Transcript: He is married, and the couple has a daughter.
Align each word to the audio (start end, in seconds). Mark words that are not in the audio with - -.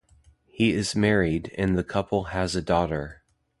He 0.47 0.71
is 0.71 0.95
married, 0.95 1.53
and 1.59 1.77
the 1.77 1.83
couple 1.83 2.23
has 2.33 2.55
a 2.55 2.61
daughter. 2.63 3.21